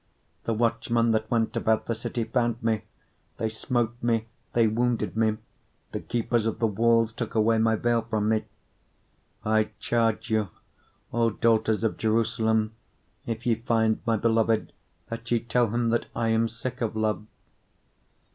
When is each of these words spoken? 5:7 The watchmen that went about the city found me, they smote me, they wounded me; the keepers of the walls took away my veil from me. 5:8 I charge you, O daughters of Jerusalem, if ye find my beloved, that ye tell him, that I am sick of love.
5:7 0.01 0.07
The 0.45 0.53
watchmen 0.55 1.11
that 1.11 1.29
went 1.29 1.55
about 1.55 1.85
the 1.85 1.93
city 1.93 2.23
found 2.23 2.63
me, 2.63 2.81
they 3.37 3.47
smote 3.49 3.93
me, 4.01 4.25
they 4.53 4.65
wounded 4.65 5.15
me; 5.15 5.37
the 5.91 5.99
keepers 5.99 6.47
of 6.47 6.57
the 6.57 6.65
walls 6.65 7.13
took 7.13 7.35
away 7.35 7.59
my 7.59 7.75
veil 7.75 8.01
from 8.01 8.27
me. 8.27 8.45
5:8 9.45 9.45
I 9.51 9.69
charge 9.79 10.31
you, 10.31 10.49
O 11.13 11.29
daughters 11.29 11.83
of 11.83 11.97
Jerusalem, 11.99 12.73
if 13.27 13.45
ye 13.45 13.53
find 13.53 13.99
my 14.03 14.17
beloved, 14.17 14.73
that 15.09 15.29
ye 15.29 15.39
tell 15.39 15.67
him, 15.67 15.89
that 15.91 16.07
I 16.15 16.29
am 16.29 16.47
sick 16.47 16.81
of 16.81 16.95
love. 16.95 17.23